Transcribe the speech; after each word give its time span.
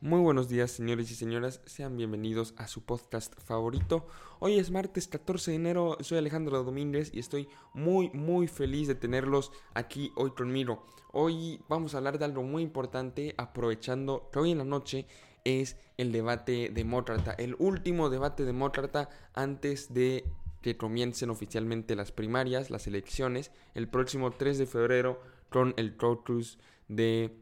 Muy 0.00 0.20
buenos 0.20 0.48
días, 0.48 0.70
señores 0.70 1.10
y 1.10 1.16
señoras. 1.16 1.60
Sean 1.66 1.96
bienvenidos 1.96 2.54
a 2.56 2.68
su 2.68 2.84
podcast 2.84 3.34
favorito. 3.40 4.06
Hoy 4.38 4.56
es 4.56 4.70
martes 4.70 5.08
14 5.08 5.50
de 5.50 5.56
enero. 5.56 5.96
Soy 6.02 6.18
Alejandro 6.18 6.62
Domínguez 6.62 7.10
y 7.12 7.18
estoy 7.18 7.48
muy, 7.74 8.08
muy 8.10 8.46
feliz 8.46 8.86
de 8.86 8.94
tenerlos 8.94 9.50
aquí 9.74 10.12
hoy 10.14 10.30
conmigo. 10.30 10.86
Hoy 11.10 11.60
vamos 11.68 11.94
a 11.94 11.98
hablar 11.98 12.20
de 12.20 12.26
algo 12.26 12.44
muy 12.44 12.62
importante, 12.62 13.34
aprovechando 13.38 14.30
que 14.32 14.38
hoy 14.38 14.52
en 14.52 14.58
la 14.58 14.64
noche 14.64 15.04
es 15.42 15.76
el 15.96 16.12
debate 16.12 16.70
demócrata, 16.72 17.32
el 17.32 17.56
último 17.58 18.08
debate 18.08 18.44
demócrata 18.44 19.08
antes 19.34 19.92
de 19.92 20.30
que 20.62 20.76
comiencen 20.76 21.30
oficialmente 21.30 21.96
las 21.96 22.12
primarias, 22.12 22.70
las 22.70 22.86
elecciones, 22.86 23.50
el 23.74 23.88
próximo 23.88 24.30
3 24.30 24.58
de 24.58 24.66
febrero 24.66 25.20
con 25.48 25.74
el 25.76 25.96
caucus 25.96 26.60
de 26.86 27.36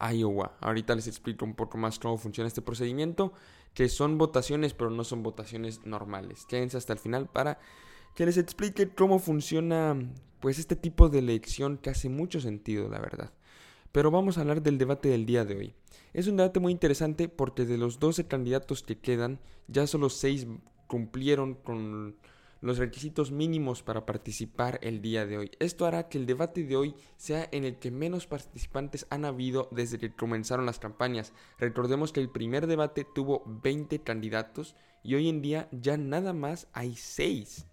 Iowa. 0.00 0.56
Ahorita 0.60 0.94
les 0.94 1.06
explico 1.06 1.44
un 1.44 1.54
poco 1.54 1.78
más 1.78 1.98
cómo 1.98 2.16
funciona 2.18 2.48
este 2.48 2.62
procedimiento, 2.62 3.32
que 3.74 3.88
son 3.88 4.18
votaciones, 4.18 4.74
pero 4.74 4.90
no 4.90 5.04
son 5.04 5.22
votaciones 5.22 5.84
normales. 5.84 6.46
Quédense 6.46 6.76
hasta 6.76 6.92
el 6.92 6.98
final 6.98 7.28
para 7.28 7.58
que 8.14 8.26
les 8.26 8.36
explique 8.36 8.90
cómo 8.90 9.18
funciona 9.18 9.96
pues 10.40 10.58
este 10.58 10.76
tipo 10.76 11.08
de 11.08 11.20
elección 11.20 11.78
que 11.78 11.90
hace 11.90 12.08
mucho 12.08 12.40
sentido, 12.40 12.88
la 12.88 12.98
verdad. 12.98 13.32
Pero 13.92 14.10
vamos 14.10 14.36
a 14.36 14.40
hablar 14.40 14.62
del 14.62 14.78
debate 14.78 15.08
del 15.08 15.26
día 15.26 15.44
de 15.44 15.56
hoy. 15.56 15.74
Es 16.12 16.26
un 16.26 16.36
debate 16.36 16.60
muy 16.60 16.72
interesante 16.72 17.28
porque 17.28 17.64
de 17.64 17.78
los 17.78 17.98
12 17.98 18.26
candidatos 18.26 18.82
que 18.82 18.98
quedan, 18.98 19.40
ya 19.68 19.86
solo 19.86 20.10
6 20.10 20.46
cumplieron 20.86 21.54
con 21.54 22.16
los 22.62 22.78
requisitos 22.78 23.32
mínimos 23.32 23.82
para 23.82 24.06
participar 24.06 24.78
el 24.82 25.02
día 25.02 25.26
de 25.26 25.36
hoy. 25.36 25.50
Esto 25.58 25.84
hará 25.84 26.08
que 26.08 26.16
el 26.16 26.26
debate 26.26 26.64
de 26.64 26.76
hoy 26.76 26.94
sea 27.16 27.48
en 27.52 27.64
el 27.64 27.76
que 27.76 27.90
menos 27.90 28.26
participantes 28.26 29.06
han 29.10 29.24
habido 29.24 29.68
desde 29.72 29.98
que 29.98 30.14
comenzaron 30.14 30.64
las 30.64 30.78
campañas. 30.78 31.32
Recordemos 31.58 32.12
que 32.12 32.20
el 32.20 32.30
primer 32.30 32.66
debate 32.66 33.04
tuvo 33.04 33.42
20 33.46 33.98
candidatos 33.98 34.76
y 35.02 35.16
hoy 35.16 35.28
en 35.28 35.42
día 35.42 35.68
ya 35.72 35.96
nada 35.96 36.32
más 36.32 36.68
hay 36.72 36.94
6. 36.94 37.66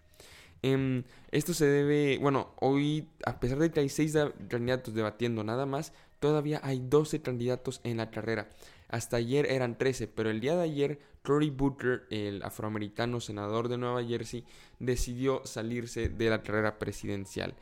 Em, 0.61 1.03
esto 1.31 1.53
se 1.53 1.65
debe, 1.67 2.17
bueno, 2.17 2.53
hoy 2.59 3.07
a 3.25 3.39
pesar 3.39 3.59
de 3.59 3.71
que 3.71 3.79
hay 3.81 3.89
6 3.89 4.17
candidatos 4.49 4.93
debatiendo 4.93 5.43
nada 5.43 5.65
más, 5.67 5.93
todavía 6.19 6.59
hay 6.63 6.79
12 6.79 7.21
candidatos 7.21 7.79
en 7.83 7.97
la 7.97 8.09
carrera. 8.09 8.49
Hasta 8.89 9.17
ayer 9.17 9.45
eran 9.51 9.77
13, 9.77 10.07
pero 10.07 10.31
el 10.31 10.39
día 10.39 10.55
de 10.55 10.63
ayer 10.63 10.99
Cory 11.23 11.49
Booker, 11.49 12.07
el 12.09 12.43
afroamericano 12.43 13.19
senador 13.19 13.67
de 13.67 13.77
Nueva 13.77 14.03
Jersey, 14.03 14.45
decidió 14.79 15.45
salirse 15.45 16.09
de 16.09 16.29
la 16.29 16.41
carrera 16.41 16.79
presidencial. 16.79 17.55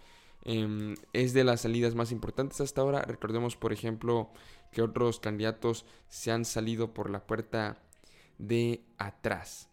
Em, 0.44 0.96
es 1.14 1.34
de 1.34 1.44
las 1.44 1.62
salidas 1.62 1.96
más 1.96 2.12
importantes 2.12 2.62
hasta 2.62 2.82
ahora. 2.82 3.02
Recordemos, 3.02 3.56
por 3.56 3.74
ejemplo, 3.74 4.32
que 4.72 4.82
otros 4.82 5.20
candidatos 5.20 5.86
se 6.08 6.32
han 6.32 6.46
salido 6.46 6.94
por 6.94 7.10
la 7.10 7.26
puerta 7.26 7.82
de 8.38 8.84
atrás. 8.98 9.70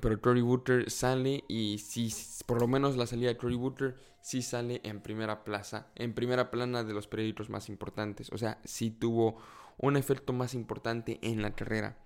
Pero 0.00 0.20
Cory 0.20 0.42
Booker 0.42 0.90
sale 0.90 1.44
y 1.48 1.78
si 1.78 2.12
por 2.44 2.60
lo 2.60 2.68
menos 2.68 2.96
la 2.96 3.06
salida 3.06 3.28
de 3.28 3.36
Cory 3.36 3.56
Booker 3.56 3.96
sí 4.20 4.42
sale 4.42 4.80
en 4.84 5.00
primera 5.00 5.44
plaza, 5.44 5.86
en 5.94 6.12
primera 6.12 6.50
plana 6.50 6.84
de 6.84 6.92
los 6.92 7.06
periódicos 7.06 7.48
más 7.48 7.68
importantes. 7.68 8.30
O 8.32 8.38
sea, 8.38 8.60
sí 8.64 8.90
tuvo 8.90 9.36
un 9.78 9.96
efecto 9.96 10.32
más 10.32 10.54
importante 10.54 11.18
en 11.22 11.42
la 11.42 11.54
carrera. 11.54 11.96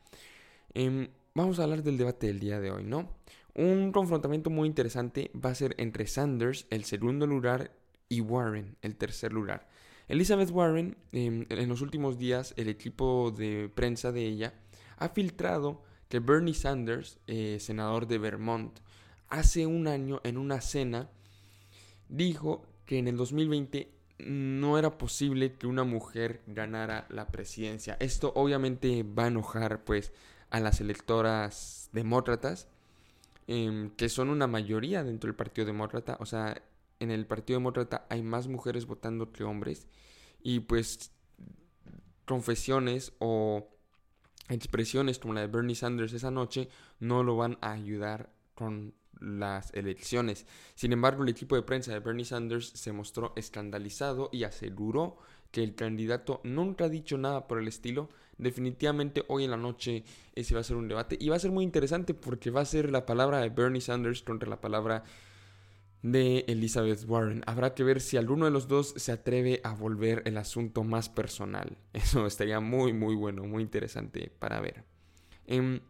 Em, 0.74 1.08
vamos 1.34 1.58
a 1.58 1.64
hablar 1.64 1.82
del 1.82 1.98
debate 1.98 2.26
del 2.26 2.40
día 2.40 2.60
de 2.60 2.70
hoy, 2.70 2.84
¿no? 2.84 3.10
Un 3.54 3.92
confrontamiento 3.92 4.50
muy 4.50 4.68
interesante 4.68 5.30
va 5.34 5.50
a 5.50 5.54
ser 5.54 5.74
entre 5.78 6.06
Sanders, 6.06 6.66
el 6.70 6.84
segundo 6.84 7.26
lugar, 7.26 7.72
y 8.08 8.20
Warren, 8.20 8.76
el 8.82 8.96
tercer 8.96 9.32
lugar. 9.32 9.68
Elizabeth 10.08 10.50
Warren, 10.50 10.96
em, 11.12 11.46
en 11.48 11.68
los 11.68 11.80
últimos 11.80 12.18
días, 12.18 12.52
el 12.56 12.68
equipo 12.68 13.30
de 13.30 13.70
prensa 13.72 14.10
de 14.12 14.26
ella 14.26 14.54
ha 14.96 15.08
filtrado 15.10 15.82
que 16.08 16.18
Bernie 16.18 16.54
Sanders, 16.54 17.18
eh, 17.28 17.58
senador 17.60 18.08
de 18.08 18.18
Vermont, 18.18 18.78
hace 19.28 19.66
un 19.66 19.86
año 19.86 20.20
en 20.24 20.36
una 20.36 20.60
cena 20.60 21.08
dijo 22.08 22.66
que 22.84 22.98
en 22.98 23.06
el 23.06 23.16
2020 23.16 23.92
no 24.18 24.76
era 24.76 24.98
posible 24.98 25.54
que 25.54 25.68
una 25.68 25.84
mujer 25.84 26.42
ganara 26.46 27.06
la 27.08 27.28
presidencia. 27.28 27.96
Esto 28.00 28.32
obviamente 28.34 29.04
va 29.04 29.24
a 29.24 29.28
enojar 29.28 29.84
pues 29.84 30.12
a 30.50 30.60
las 30.60 30.80
electoras 30.80 31.88
demócratas, 31.92 32.68
em, 33.46 33.90
que 33.90 34.08
son 34.08 34.30
una 34.30 34.46
mayoría 34.46 35.04
dentro 35.04 35.28
del 35.28 35.36
Partido 35.36 35.66
Demócrata. 35.66 36.16
O 36.20 36.26
sea, 36.26 36.62
en 37.00 37.10
el 37.10 37.26
Partido 37.26 37.58
Demócrata 37.58 38.06
hay 38.10 38.22
más 38.22 38.48
mujeres 38.48 38.86
votando 38.86 39.32
que 39.32 39.44
hombres. 39.44 39.86
Y 40.42 40.60
pues 40.60 41.12
confesiones 42.26 43.12
o 43.18 43.68
expresiones 44.48 45.18
como 45.18 45.34
la 45.34 45.40
de 45.40 45.46
Bernie 45.46 45.74
Sanders 45.74 46.12
esa 46.12 46.30
noche 46.30 46.68
no 46.98 47.22
lo 47.22 47.36
van 47.36 47.58
a 47.60 47.72
ayudar 47.72 48.32
con 48.54 48.94
las 49.20 49.72
elecciones. 49.74 50.46
Sin 50.74 50.92
embargo, 50.92 51.22
el 51.22 51.28
equipo 51.28 51.54
de 51.56 51.62
prensa 51.62 51.92
de 51.92 52.00
Bernie 52.00 52.24
Sanders 52.24 52.68
se 52.68 52.92
mostró 52.92 53.32
escandalizado 53.36 54.30
y 54.32 54.44
aseguró 54.44 55.18
que 55.50 55.62
el 55.62 55.74
candidato 55.74 56.40
nunca 56.44 56.84
ha 56.84 56.88
dicho 56.88 57.18
nada 57.18 57.46
por 57.46 57.58
el 57.58 57.68
estilo. 57.68 58.08
Definitivamente 58.38 59.24
hoy 59.28 59.44
en 59.44 59.50
la 59.50 59.56
noche 59.56 60.04
ese 60.34 60.54
va 60.54 60.60
a 60.60 60.64
ser 60.64 60.76
un 60.76 60.88
debate 60.88 61.16
y 61.20 61.28
va 61.28 61.36
a 61.36 61.40
ser 61.40 61.50
muy 61.50 61.64
interesante 61.64 62.14
porque 62.14 62.50
va 62.50 62.62
a 62.62 62.66
ser 62.66 62.90
la 62.90 63.04
palabra 63.04 63.40
de 63.40 63.50
Bernie 63.50 63.80
Sanders 63.80 64.22
contra 64.22 64.48
la 64.48 64.60
palabra 64.60 65.04
de 66.02 66.44
Elizabeth 66.48 67.04
Warren. 67.06 67.42
Habrá 67.46 67.74
que 67.74 67.84
ver 67.84 68.00
si 68.00 68.16
alguno 68.16 68.46
de 68.46 68.50
los 68.50 68.68
dos 68.68 68.94
se 68.96 69.12
atreve 69.12 69.60
a 69.64 69.74
volver 69.74 70.22
el 70.24 70.38
asunto 70.38 70.84
más 70.84 71.08
personal. 71.08 71.76
Eso 71.92 72.26
estaría 72.26 72.60
muy 72.60 72.92
muy 72.92 73.14
bueno, 73.14 73.44
muy 73.44 73.62
interesante 73.62 74.32
para 74.38 74.60
ver. 74.60 74.84
Em, 75.46 75.80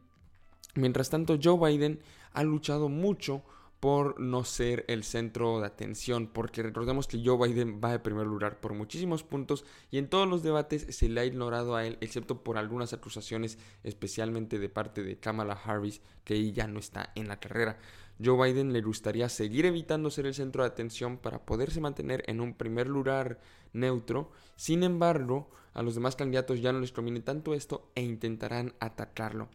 mientras 0.75 1.11
tanto, 1.11 1.39
Joe 1.41 1.71
Biden 1.71 2.01
ha 2.33 2.43
luchado 2.43 2.89
mucho 2.89 3.45
por 3.81 4.21
no 4.21 4.45
ser 4.45 4.85
el 4.89 5.05
centro 5.05 5.59
de 5.59 5.67
atención, 5.67 6.27
porque 6.27 6.63
recordemos 6.63 7.09
que 7.09 7.23
Joe 7.25 7.49
Biden 7.49 7.81
va 7.83 7.93
de 7.93 7.99
primer 7.99 8.27
lugar 8.27 8.61
por 8.61 8.75
muchísimos 8.75 9.25
puntos 9.25 9.65
y 9.91 9.97
en 9.97 10.09
todos 10.09 10.29
los 10.29 10.43
debates 10.43 10.87
se 10.91 11.09
le 11.09 11.21
ha 11.21 11.25
ignorado 11.25 11.75
a 11.75 11.87
él, 11.87 11.97
excepto 12.03 12.45
por 12.45 12.59
algunas 12.59 12.93
acusaciones, 12.93 13.59
especialmente 13.83 14.59
de 14.59 14.69
parte 14.69 15.03
de 15.03 15.19
Kamala 15.19 15.55
Harris, 15.55 16.03
que 16.25 16.35
ella 16.35 16.67
no 16.67 16.79
está 16.79 17.11
en 17.15 17.29
la 17.29 17.41
carrera. 17.41 17.79
Joe 18.23 18.53
Biden 18.53 18.75
le 18.75 18.83
gustaría 18.83 19.31
seguir 19.31 19.65
evitando 19.65 20.11
ser 20.11 20.27
el 20.27 20.35
centro 20.35 20.63
de 20.63 20.69
atención 20.69 21.17
para 21.17 21.47
poderse 21.47 21.81
mantener 21.81 22.23
en 22.27 22.43
un 22.43 22.53
primer 22.53 22.87
lugar 22.87 23.41
neutro, 23.73 24.31
sin 24.57 24.83
embargo, 24.83 25.51
a 25.73 25.83
los 25.83 25.95
demás 25.95 26.17
candidatos 26.17 26.61
ya 26.61 26.73
no 26.73 26.81
les 26.81 26.93
conviene 26.93 27.21
tanto 27.21 27.55
esto 27.55 27.91
e 27.95 28.03
intentarán 28.03 28.75
atacarlo. 28.79 29.49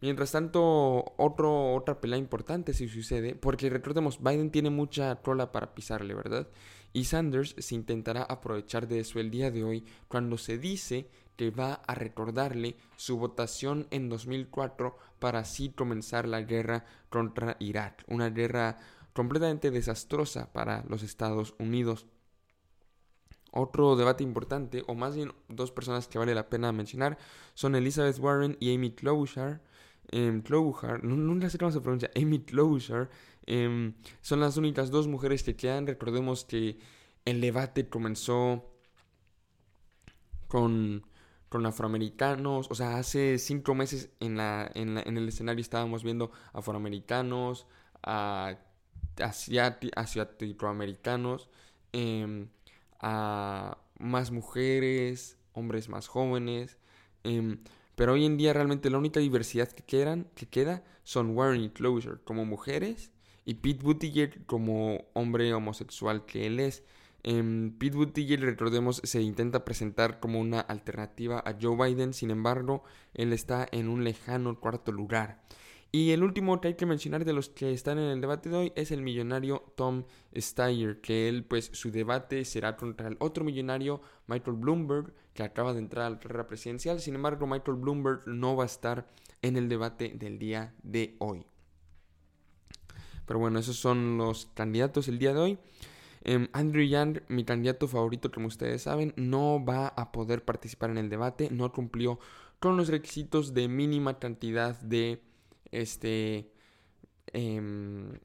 Mientras 0.00 0.30
tanto, 0.30 1.14
otro, 1.16 1.74
otra 1.74 2.00
pelea 2.00 2.18
importante 2.18 2.72
si 2.72 2.88
sucede, 2.88 3.34
porque 3.34 3.68
recordemos, 3.68 4.22
Biden 4.22 4.50
tiene 4.50 4.70
mucha 4.70 5.16
cola 5.16 5.50
para 5.50 5.74
pisarle, 5.74 6.14
¿verdad? 6.14 6.46
Y 6.92 7.04
Sanders 7.04 7.54
se 7.58 7.74
intentará 7.74 8.22
aprovechar 8.22 8.86
de 8.86 9.00
eso 9.00 9.18
el 9.18 9.30
día 9.30 9.50
de 9.50 9.64
hoy 9.64 9.84
cuando 10.06 10.38
se 10.38 10.56
dice 10.56 11.08
que 11.36 11.50
va 11.50 11.74
a 11.86 11.94
recordarle 11.94 12.76
su 12.96 13.18
votación 13.18 13.86
en 13.90 14.08
2004 14.08 14.96
para 15.18 15.40
así 15.40 15.70
comenzar 15.70 16.26
la 16.26 16.42
guerra 16.42 16.84
contra 17.10 17.56
Irak, 17.60 18.04
una 18.08 18.30
guerra 18.30 18.76
completamente 19.12 19.70
desastrosa 19.70 20.52
para 20.52 20.84
los 20.88 21.02
Estados 21.02 21.54
Unidos. 21.58 22.06
Otro 23.50 23.96
debate 23.96 24.22
importante, 24.22 24.84
o 24.86 24.94
más 24.94 25.16
bien 25.16 25.32
dos 25.48 25.72
personas 25.72 26.06
que 26.06 26.18
vale 26.18 26.34
la 26.34 26.48
pena 26.48 26.70
mencionar, 26.72 27.18
son 27.54 27.74
Elizabeth 27.74 28.18
Warren 28.18 28.56
y 28.60 28.74
Amy 28.74 28.92
Klobuchar, 28.92 29.62
eh, 30.10 30.42
nunca 31.02 31.50
sé 31.50 31.58
cómo 31.58 31.70
se 31.70 31.80
pronuncia, 31.80 32.10
Amy 32.16 32.40
Klobuchar, 32.40 33.10
em, 33.46 33.94
son 34.20 34.40
las 34.40 34.56
únicas 34.56 34.90
dos 34.90 35.06
mujeres 35.08 35.42
que 35.42 35.56
quedan. 35.56 35.86
Recordemos 35.86 36.44
que 36.44 36.78
el 37.24 37.40
debate 37.40 37.88
comenzó 37.88 38.64
con, 40.48 41.06
con 41.48 41.66
afroamericanos, 41.66 42.68
o 42.70 42.74
sea, 42.74 42.98
hace 42.98 43.38
cinco 43.38 43.74
meses 43.74 44.10
en, 44.20 44.36
la, 44.36 44.70
en, 44.74 44.98
el 44.98 45.28
escenario 45.28 45.60
estábamos 45.60 46.02
viendo 46.04 46.30
afroamericanos, 46.52 47.66
a, 48.02 48.56
asiático-americanos, 49.20 51.48
em, 51.92 52.48
a 53.00 53.78
más 53.98 54.30
mujeres, 54.30 55.38
hombres 55.52 55.88
más 55.88 56.08
jóvenes. 56.08 56.78
Eh, 57.24 57.58
pero 57.98 58.12
hoy 58.12 58.24
en 58.24 58.36
día 58.36 58.52
realmente 58.52 58.90
la 58.90 58.98
única 58.98 59.18
diversidad 59.18 59.68
que, 59.72 59.82
quedan, 59.82 60.28
que 60.36 60.46
queda 60.46 60.84
son 61.02 61.36
Warren 61.36 61.62
y 61.62 61.70
Closer 61.70 62.20
como 62.22 62.44
mujeres 62.44 63.10
y 63.44 63.54
Pete 63.54 63.82
Buttigieg 63.82 64.46
como 64.46 65.06
hombre 65.14 65.52
homosexual 65.52 66.24
que 66.24 66.46
él 66.46 66.60
es. 66.60 66.84
Eh, 67.24 67.72
Pete 67.76 67.96
Buttigieg, 67.96 68.38
recordemos, 68.38 69.00
se 69.02 69.20
intenta 69.20 69.64
presentar 69.64 70.20
como 70.20 70.38
una 70.38 70.60
alternativa 70.60 71.42
a 71.44 71.56
Joe 71.60 71.76
Biden, 71.76 72.14
sin 72.14 72.30
embargo, 72.30 72.84
él 73.14 73.32
está 73.32 73.66
en 73.72 73.88
un 73.88 74.04
lejano 74.04 74.60
cuarto 74.60 74.92
lugar. 74.92 75.42
Y 75.90 76.10
el 76.10 76.22
último 76.22 76.60
que 76.60 76.68
hay 76.68 76.74
que 76.74 76.84
mencionar 76.84 77.24
de 77.24 77.32
los 77.32 77.48
que 77.48 77.72
están 77.72 77.98
en 77.98 78.10
el 78.10 78.20
debate 78.20 78.50
de 78.50 78.56
hoy 78.56 78.72
es 78.76 78.90
el 78.90 79.00
millonario 79.00 79.72
Tom 79.74 80.04
Steyer, 80.36 81.00
que 81.00 81.30
él, 81.30 81.44
pues, 81.44 81.70
su 81.72 81.90
debate 81.90 82.44
será 82.44 82.76
contra 82.76 83.08
el 83.08 83.16
otro 83.20 83.42
millonario, 83.42 84.02
Michael 84.26 84.58
Bloomberg, 84.58 85.14
que 85.32 85.42
acaba 85.42 85.72
de 85.72 85.78
entrar 85.78 86.04
a 86.04 86.10
la 86.10 86.18
carrera 86.18 86.46
presidencial. 86.46 87.00
Sin 87.00 87.14
embargo, 87.14 87.46
Michael 87.46 87.78
Bloomberg 87.78 88.26
no 88.26 88.54
va 88.54 88.64
a 88.64 88.66
estar 88.66 89.08
en 89.40 89.56
el 89.56 89.70
debate 89.70 90.12
del 90.14 90.38
día 90.38 90.74
de 90.82 91.16
hoy. 91.20 91.46
Pero 93.24 93.38
bueno, 93.38 93.58
esos 93.58 93.76
son 93.76 94.18
los 94.18 94.46
candidatos 94.54 95.08
el 95.08 95.18
día 95.18 95.32
de 95.32 95.40
hoy. 95.40 95.58
Em, 96.22 96.48
Andrew 96.52 96.84
Yang, 96.84 97.22
mi 97.28 97.44
candidato 97.44 97.88
favorito, 97.88 98.30
como 98.30 98.48
ustedes 98.48 98.82
saben, 98.82 99.14
no 99.16 99.64
va 99.64 99.88
a 99.88 100.12
poder 100.12 100.44
participar 100.44 100.90
en 100.90 100.98
el 100.98 101.08
debate, 101.08 101.48
no 101.50 101.72
cumplió 101.72 102.18
con 102.58 102.76
los 102.76 102.88
requisitos 102.88 103.54
de 103.54 103.68
mínima 103.68 104.18
cantidad 104.18 104.78
de 104.80 105.22
este, 105.72 106.52
em, 107.32 108.18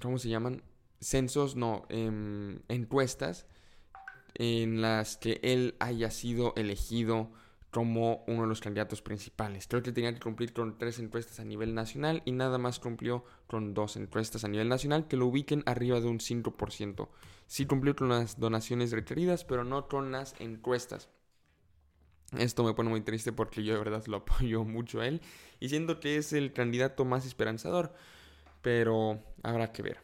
¿cómo 0.00 0.18
se 0.18 0.28
llaman? 0.28 0.62
Censos, 1.00 1.56
no, 1.56 1.84
em, 1.88 2.60
encuestas 2.68 3.46
en 4.34 4.80
las 4.80 5.16
que 5.16 5.40
él 5.42 5.76
haya 5.78 6.10
sido 6.10 6.54
elegido 6.56 7.30
como 7.74 8.22
uno 8.28 8.42
de 8.42 8.48
los 8.48 8.60
candidatos 8.60 9.02
principales. 9.02 9.66
Creo 9.66 9.82
que 9.82 9.90
tenía 9.90 10.14
que 10.14 10.20
cumplir 10.20 10.52
con 10.52 10.78
tres 10.78 11.00
encuestas 11.00 11.40
a 11.40 11.44
nivel 11.44 11.74
nacional 11.74 12.22
y 12.24 12.30
nada 12.30 12.56
más 12.56 12.78
cumplió 12.78 13.24
con 13.48 13.74
dos 13.74 13.96
encuestas 13.96 14.44
a 14.44 14.48
nivel 14.48 14.68
nacional 14.68 15.08
que 15.08 15.16
lo 15.16 15.26
ubiquen 15.26 15.64
arriba 15.66 15.98
de 15.98 16.06
un 16.06 16.20
5%. 16.20 17.08
Sí 17.48 17.66
cumplió 17.66 17.96
con 17.96 18.08
las 18.08 18.38
donaciones 18.38 18.92
requeridas, 18.92 19.44
pero 19.44 19.64
no 19.64 19.88
con 19.88 20.12
las 20.12 20.36
encuestas. 20.40 21.08
Esto 22.38 22.64
me 22.64 22.74
pone 22.74 22.90
muy 22.90 23.00
triste 23.00 23.32
porque 23.32 23.62
yo 23.62 23.72
de 23.72 23.78
verdad 23.78 24.04
lo 24.06 24.16
apoyo 24.18 24.64
mucho 24.64 25.00
a 25.00 25.06
él 25.06 25.20
y 25.60 25.68
siento 25.68 26.00
que 26.00 26.16
es 26.16 26.32
el 26.32 26.52
candidato 26.52 27.04
más 27.04 27.26
esperanzador, 27.26 27.94
pero 28.62 29.22
habrá 29.42 29.72
que 29.72 29.82
ver. 29.82 29.98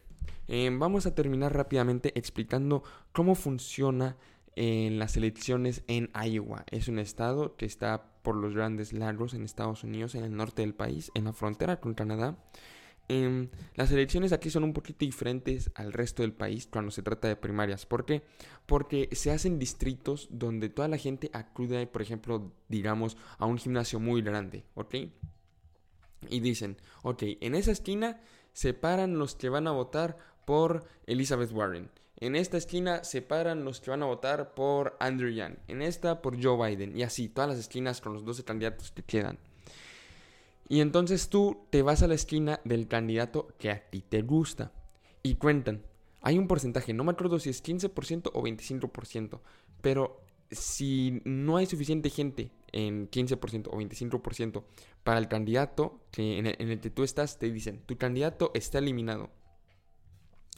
Eh, 0.48 0.68
vamos 0.72 1.06
a 1.06 1.14
terminar 1.14 1.54
rápidamente 1.54 2.12
explicando 2.18 2.82
cómo 3.12 3.34
funciona 3.34 4.16
en 4.56 4.98
las 4.98 5.16
elecciones 5.16 5.84
en 5.86 6.10
Iowa. 6.14 6.64
Es 6.70 6.88
un 6.88 6.98
estado 6.98 7.56
que 7.56 7.66
está 7.66 8.10
por 8.22 8.34
los 8.34 8.54
grandes 8.54 8.92
lagos 8.92 9.34
en 9.34 9.44
Estados 9.44 9.84
Unidos, 9.84 10.14
en 10.14 10.24
el 10.24 10.36
norte 10.36 10.62
del 10.62 10.74
país, 10.74 11.10
en 11.14 11.24
la 11.24 11.32
frontera 11.32 11.80
con 11.80 11.94
Canadá. 11.94 12.36
Em, 13.12 13.48
las 13.74 13.90
elecciones 13.90 14.32
aquí 14.32 14.50
son 14.50 14.62
un 14.62 14.72
poquito 14.72 15.04
diferentes 15.04 15.72
al 15.74 15.92
resto 15.92 16.22
del 16.22 16.32
país 16.32 16.68
cuando 16.70 16.92
se 16.92 17.02
trata 17.02 17.26
de 17.26 17.34
primarias. 17.34 17.84
¿Por 17.84 18.04
qué? 18.04 18.22
Porque 18.66 19.08
se 19.10 19.32
hacen 19.32 19.58
distritos 19.58 20.28
donde 20.30 20.68
toda 20.68 20.86
la 20.86 20.96
gente 20.96 21.28
acude, 21.32 21.88
por 21.88 22.02
ejemplo, 22.02 22.52
digamos, 22.68 23.16
a 23.38 23.46
un 23.46 23.58
gimnasio 23.58 23.98
muy 23.98 24.22
grande, 24.22 24.64
¿ok? 24.74 24.94
Y 26.28 26.38
dicen, 26.38 26.76
ok, 27.02 27.24
en 27.40 27.56
esa 27.56 27.72
esquina 27.72 28.20
se 28.52 28.74
paran 28.74 29.18
los 29.18 29.34
que 29.34 29.48
van 29.48 29.66
a 29.66 29.72
votar 29.72 30.16
por 30.44 30.84
Elizabeth 31.06 31.50
Warren. 31.50 31.90
En 32.14 32.36
esta 32.36 32.58
esquina 32.58 33.02
se 33.02 33.22
paran 33.22 33.64
los 33.64 33.80
que 33.80 33.90
van 33.90 34.04
a 34.04 34.06
votar 34.06 34.54
por 34.54 34.96
Andrew 35.00 35.30
Yang. 35.30 35.58
En 35.66 35.82
esta 35.82 36.22
por 36.22 36.40
Joe 36.40 36.76
Biden. 36.76 36.96
Y 36.96 37.02
así, 37.02 37.28
todas 37.28 37.50
las 37.50 37.58
esquinas 37.58 38.00
con 38.00 38.12
los 38.12 38.24
12 38.24 38.44
candidatos 38.44 38.92
que 38.92 39.02
quedan. 39.02 39.40
Y 40.70 40.80
entonces 40.80 41.28
tú 41.28 41.66
te 41.70 41.82
vas 41.82 42.00
a 42.00 42.06
la 42.06 42.14
esquina 42.14 42.60
del 42.64 42.86
candidato 42.86 43.48
que 43.58 43.72
a 43.72 43.90
ti 43.90 44.02
te 44.02 44.22
gusta. 44.22 44.72
Y 45.20 45.34
cuentan. 45.34 45.82
Hay 46.22 46.38
un 46.38 46.46
porcentaje, 46.46 46.94
no 46.94 47.02
me 47.02 47.10
acuerdo 47.10 47.40
si 47.40 47.50
es 47.50 47.60
15% 47.60 48.30
o 48.32 48.40
25%. 48.40 49.40
Pero 49.82 50.22
si 50.48 51.22
no 51.24 51.56
hay 51.56 51.66
suficiente 51.66 52.08
gente 52.08 52.52
en 52.70 53.10
15% 53.10 53.66
o 53.66 53.80
25% 53.80 54.62
para 55.02 55.18
el 55.18 55.26
candidato 55.26 56.04
que 56.12 56.38
en, 56.38 56.46
el, 56.46 56.80
que 56.80 56.90
tú 56.90 57.02
estás, 57.02 57.40
te 57.40 57.50
dicen, 57.50 57.82
tu 57.84 57.98
candidato 57.98 58.52
está 58.54 58.78
eliminado. 58.78 59.30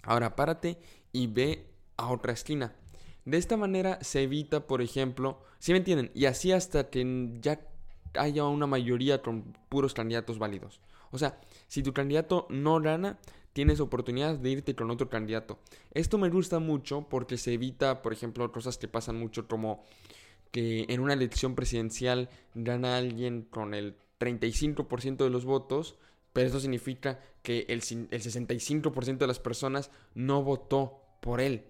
Ahora 0.02 0.36
párate 0.36 0.78
y 1.12 1.28
ve 1.28 1.70
a 1.96 2.10
otra 2.10 2.34
esquina. 2.34 2.76
De 3.24 3.38
esta 3.38 3.56
manera 3.56 3.98
se 4.02 4.24
evita, 4.24 4.66
por 4.66 4.82
ejemplo, 4.82 5.42
si 5.58 5.72
me 5.72 5.78
entienden? 5.78 6.10
Y 6.12 6.26
así 6.26 6.52
hasta 6.52 6.90
que 6.90 7.30
ya 7.40 7.71
haya 8.14 8.44
una 8.44 8.66
mayoría 8.66 9.22
con 9.22 9.56
puros 9.68 9.94
candidatos 9.94 10.38
válidos. 10.38 10.80
O 11.10 11.18
sea, 11.18 11.38
si 11.68 11.82
tu 11.82 11.92
candidato 11.92 12.46
no 12.48 12.80
gana, 12.80 13.18
tienes 13.52 13.80
oportunidad 13.80 14.38
de 14.38 14.50
irte 14.50 14.74
con 14.74 14.90
otro 14.90 15.08
candidato. 15.08 15.58
Esto 15.92 16.18
me 16.18 16.30
gusta 16.30 16.58
mucho 16.58 17.08
porque 17.08 17.36
se 17.36 17.54
evita, 17.54 18.02
por 18.02 18.12
ejemplo, 18.12 18.50
cosas 18.50 18.78
que 18.78 18.88
pasan 18.88 19.18
mucho 19.18 19.46
como 19.46 19.84
que 20.50 20.86
en 20.88 21.00
una 21.00 21.14
elección 21.14 21.54
presidencial 21.54 22.28
gana 22.54 22.96
alguien 22.96 23.42
con 23.42 23.74
el 23.74 23.96
35% 24.18 25.16
de 25.16 25.30
los 25.30 25.44
votos, 25.44 25.96
pero 26.32 26.48
eso 26.48 26.60
significa 26.60 27.20
que 27.42 27.66
el, 27.68 27.82
el 28.10 28.22
65% 28.22 29.18
de 29.18 29.26
las 29.26 29.38
personas 29.38 29.90
no 30.14 30.42
votó 30.42 31.02
por 31.20 31.40
él. 31.40 31.64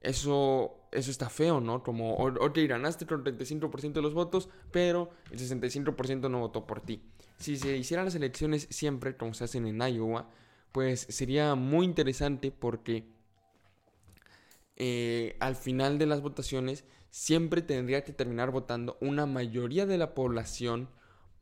Eso 0.00 0.81
eso 0.92 1.10
está 1.10 1.28
feo, 1.28 1.60
¿no? 1.60 1.82
Como, 1.82 2.14
ok, 2.14 2.58
ganaste 2.68 3.06
con 3.06 3.24
35% 3.24 3.92
de 3.92 4.02
los 4.02 4.14
votos, 4.14 4.48
pero 4.70 5.10
el 5.30 5.38
65% 5.38 6.30
no 6.30 6.40
votó 6.40 6.66
por 6.66 6.80
ti. 6.80 7.02
Si 7.38 7.56
se 7.56 7.76
hicieran 7.76 8.04
las 8.04 8.14
elecciones 8.14 8.68
siempre, 8.70 9.16
como 9.16 9.34
se 9.34 9.44
hacen 9.44 9.66
en 9.66 9.80
Iowa, 9.80 10.28
pues 10.70 11.06
sería 11.08 11.54
muy 11.54 11.86
interesante 11.86 12.50
porque 12.50 13.06
eh, 14.76 15.36
al 15.40 15.56
final 15.56 15.98
de 15.98 16.06
las 16.06 16.22
votaciones 16.22 16.84
siempre 17.10 17.62
tendría 17.62 18.04
que 18.04 18.12
terminar 18.12 18.50
votando 18.50 18.96
una 19.00 19.26
mayoría 19.26 19.86
de 19.86 19.98
la 19.98 20.14
población 20.14 20.88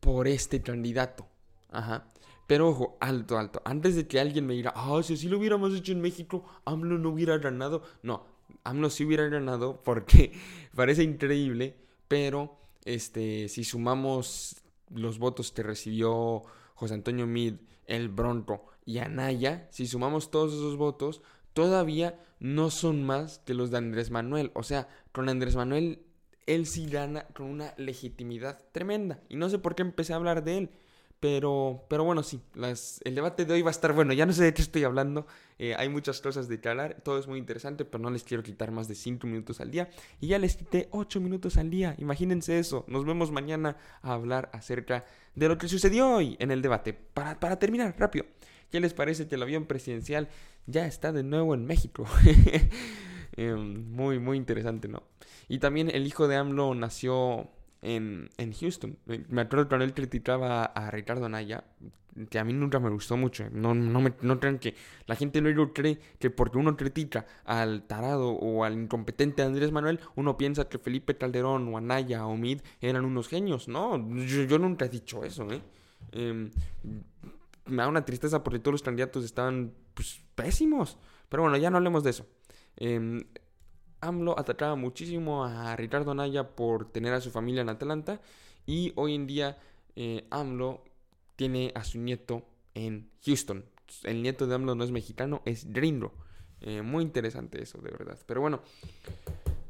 por 0.00 0.26
este 0.28 0.62
candidato. 0.62 1.28
Ajá. 1.70 2.08
Pero 2.46 2.68
ojo, 2.68 2.96
alto, 3.00 3.38
alto. 3.38 3.62
Antes 3.64 3.94
de 3.94 4.08
que 4.08 4.18
alguien 4.18 4.46
me 4.46 4.54
diga, 4.54 4.72
ah, 4.74 5.00
si 5.04 5.14
así 5.14 5.28
lo 5.28 5.38
hubiéramos 5.38 5.72
hecho 5.72 5.92
en 5.92 6.00
México, 6.00 6.44
AMLO 6.64 6.98
no 6.98 7.10
hubiera 7.10 7.38
ganado. 7.38 7.82
No, 8.02 8.26
AMLO 8.64 8.90
sí 8.90 9.04
hubiera 9.04 9.28
ganado 9.28 9.82
porque 9.82 10.32
parece 10.74 11.02
increíble, 11.02 11.76
pero 12.08 12.58
este, 12.84 13.48
si 13.48 13.64
sumamos 13.64 14.62
los 14.90 15.18
votos 15.18 15.52
que 15.52 15.62
recibió 15.62 16.42
José 16.74 16.94
Antonio 16.94 17.26
Mid, 17.26 17.54
El 17.86 18.08
Bronco 18.08 18.66
y 18.84 18.98
Anaya, 18.98 19.68
si 19.70 19.86
sumamos 19.86 20.30
todos 20.30 20.52
esos 20.52 20.76
votos, 20.76 21.22
todavía 21.52 22.18
no 22.38 22.70
son 22.70 23.04
más 23.04 23.38
que 23.40 23.54
los 23.54 23.70
de 23.70 23.78
Andrés 23.78 24.10
Manuel. 24.10 24.50
O 24.54 24.62
sea, 24.62 24.88
con 25.12 25.28
Andrés 25.28 25.56
Manuel, 25.56 26.02
él 26.46 26.66
sí 26.66 26.86
gana 26.86 27.26
con 27.34 27.46
una 27.46 27.74
legitimidad 27.76 28.58
tremenda. 28.72 29.22
Y 29.28 29.36
no 29.36 29.48
sé 29.50 29.58
por 29.58 29.74
qué 29.74 29.82
empecé 29.82 30.12
a 30.12 30.16
hablar 30.16 30.42
de 30.42 30.58
él. 30.58 30.70
Pero, 31.20 31.84
pero 31.88 32.02
bueno, 32.04 32.22
sí, 32.22 32.40
el 33.04 33.14
debate 33.14 33.44
de 33.44 33.52
hoy 33.52 33.60
va 33.60 33.68
a 33.68 33.72
estar 33.72 33.92
bueno. 33.92 34.14
Ya 34.14 34.24
no 34.24 34.32
sé 34.32 34.42
de 34.42 34.54
qué 34.54 34.62
estoy 34.62 34.84
hablando. 34.84 35.26
Eh, 35.58 35.74
hay 35.76 35.90
muchas 35.90 36.22
cosas 36.22 36.48
de 36.48 36.60
que 36.60 36.68
hablar. 36.70 37.02
Todo 37.04 37.18
es 37.18 37.26
muy 37.26 37.38
interesante, 37.38 37.84
pero 37.84 38.02
no 38.02 38.10
les 38.10 38.24
quiero 38.24 38.42
quitar 38.42 38.70
más 38.70 38.88
de 38.88 38.94
5 38.94 39.26
minutos 39.26 39.60
al 39.60 39.70
día. 39.70 39.90
Y 40.18 40.28
ya 40.28 40.38
les 40.38 40.56
quité 40.56 40.88
8 40.92 41.20
minutos 41.20 41.58
al 41.58 41.68
día. 41.68 41.94
Imagínense 41.98 42.58
eso. 42.58 42.86
Nos 42.88 43.04
vemos 43.04 43.32
mañana 43.32 43.76
a 44.00 44.14
hablar 44.14 44.48
acerca 44.54 45.04
de 45.34 45.48
lo 45.48 45.58
que 45.58 45.68
sucedió 45.68 46.10
hoy 46.10 46.36
en 46.40 46.50
el 46.50 46.62
debate. 46.62 46.94
Para, 46.94 47.38
para 47.38 47.58
terminar, 47.58 47.94
rápido. 47.98 48.24
¿Qué 48.70 48.80
les 48.80 48.94
parece 48.94 49.28
que 49.28 49.34
el 49.34 49.42
avión 49.42 49.66
presidencial 49.66 50.28
ya 50.66 50.86
está 50.86 51.12
de 51.12 51.22
nuevo 51.22 51.54
en 51.54 51.66
México? 51.66 52.06
Em, 53.36 53.90
muy, 53.92 54.18
muy 54.18 54.36
interesante, 54.36 54.88
¿no? 54.88 55.04
Y 55.48 55.60
también 55.60 55.88
el 55.88 56.06
hijo 56.06 56.28
de 56.28 56.36
AMLO 56.36 56.74
nació 56.74 57.48
en, 57.82 58.30
en 58.38 58.52
Houston. 58.52 58.98
Me 59.06 59.40
acuerdo 59.40 59.68
cuando 59.68 59.84
él 59.84 59.94
criticaba 59.94 60.64
a 60.64 60.90
Ricardo 60.90 61.26
Anaya, 61.26 61.64
que 62.28 62.38
a 62.38 62.44
mí 62.44 62.52
nunca 62.52 62.78
me 62.78 62.90
gustó 62.90 63.16
mucho. 63.16 63.48
No, 63.50 63.74
no, 63.74 64.00
me, 64.00 64.12
no 64.22 64.40
crean 64.40 64.58
que 64.58 64.74
la 65.06 65.16
gente 65.16 65.40
luego 65.40 65.72
cree 65.72 65.98
que 66.18 66.30
porque 66.30 66.58
uno 66.58 66.76
critica 66.76 67.26
al 67.44 67.84
tarado 67.86 68.30
o 68.30 68.64
al 68.64 68.74
incompetente 68.74 69.42
Andrés 69.42 69.72
Manuel, 69.72 70.00
uno 70.16 70.36
piensa 70.36 70.68
que 70.68 70.78
Felipe 70.78 71.16
Calderón 71.16 71.72
o 71.72 71.78
Anaya 71.78 72.26
o 72.26 72.36
Mid 72.36 72.60
eran 72.80 73.04
unos 73.04 73.28
genios. 73.28 73.68
No, 73.68 73.96
yo, 74.16 74.58
nunca 74.58 74.86
he 74.86 74.88
dicho 74.88 75.24
eso, 75.24 75.50
¿eh? 75.50 75.62
Em, 76.12 76.50
me 77.66 77.82
da 77.82 77.88
una 77.88 78.04
tristeza 78.04 78.42
porque 78.42 78.58
todos 78.58 78.72
los 78.72 78.82
candidatos 78.82 79.24
estaban 79.24 79.72
pues, 79.94 80.20
pésimos. 80.34 80.98
Pero 81.28 81.44
bueno, 81.44 81.56
ya 81.56 81.70
no 81.70 81.76
hablemos 81.76 82.02
de 82.02 82.10
eso. 82.10 82.26
Eh, 82.76 83.24
AMLO 84.00 84.38
atacaba 84.38 84.76
muchísimo 84.76 85.44
a 85.44 85.76
Ricardo 85.76 86.10
Anaya 86.10 86.56
por 86.56 86.90
tener 86.90 87.12
a 87.12 87.20
su 87.20 87.30
familia 87.30 87.62
en 87.62 87.68
Atlanta 87.68 88.20
y 88.66 88.92
hoy 88.96 89.14
en 89.14 89.26
día 89.26 89.58
eh, 89.96 90.26
AMLO 90.30 90.82
tiene 91.36 91.72
a 91.74 91.84
su 91.84 91.98
nieto 91.98 92.44
en 92.74 93.10
Houston. 93.24 93.64
El 94.04 94.22
nieto 94.22 94.46
de 94.46 94.54
AMLO 94.54 94.74
no 94.74 94.84
es 94.84 94.90
mexicano, 94.90 95.42
es 95.44 95.72
gringo. 95.72 96.12
Eh, 96.60 96.82
muy 96.82 97.02
interesante 97.02 97.62
eso, 97.62 97.78
de 97.78 97.90
verdad. 97.90 98.18
Pero 98.26 98.40
bueno, 98.40 98.60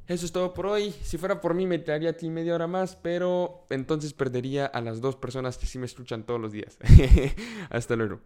eso 0.06 0.26
es 0.26 0.32
todo 0.32 0.52
por 0.52 0.66
hoy. 0.66 0.92
Si 1.02 1.18
fuera 1.18 1.40
por 1.40 1.54
mí 1.54 1.66
me 1.66 1.78
traería 1.78 2.10
a 2.10 2.12
ti 2.14 2.28
media 2.28 2.54
hora 2.54 2.66
más, 2.66 2.96
pero 2.96 3.64
entonces 3.70 4.12
perdería 4.12 4.66
a 4.66 4.80
las 4.80 5.00
dos 5.00 5.16
personas 5.16 5.56
que 5.56 5.66
sí 5.66 5.78
me 5.78 5.86
escuchan 5.86 6.24
todos 6.24 6.40
los 6.40 6.52
días. 6.52 6.78
Hasta 7.70 7.94
luego. 7.96 8.20